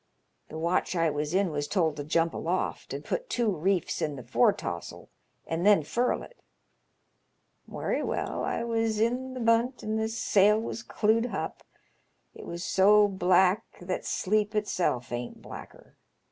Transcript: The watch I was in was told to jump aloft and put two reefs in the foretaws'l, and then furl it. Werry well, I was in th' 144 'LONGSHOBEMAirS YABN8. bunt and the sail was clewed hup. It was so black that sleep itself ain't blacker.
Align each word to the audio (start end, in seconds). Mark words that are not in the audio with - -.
The 0.49 0.57
watch 0.57 0.95
I 0.95 1.11
was 1.11 1.35
in 1.35 1.51
was 1.51 1.67
told 1.67 1.95
to 1.97 2.03
jump 2.03 2.33
aloft 2.33 2.91
and 2.91 3.05
put 3.05 3.29
two 3.29 3.51
reefs 3.55 4.01
in 4.01 4.15
the 4.15 4.23
foretaws'l, 4.23 5.09
and 5.45 5.63
then 5.63 5.83
furl 5.83 6.23
it. 6.23 6.41
Werry 7.67 8.01
well, 8.01 8.43
I 8.43 8.63
was 8.63 8.99
in 8.99 9.35
th' 9.35 9.41
144 9.45 9.45
'LONGSHOBEMAirS 9.45 9.45
YABN8. 9.45 9.45
bunt 9.45 9.83
and 9.83 9.99
the 9.99 10.09
sail 10.09 10.59
was 10.59 10.81
clewed 10.81 11.25
hup. 11.27 11.61
It 12.33 12.47
was 12.47 12.63
so 12.63 13.07
black 13.09 13.65
that 13.79 14.03
sleep 14.03 14.55
itself 14.55 15.11
ain't 15.11 15.39
blacker. 15.43 15.95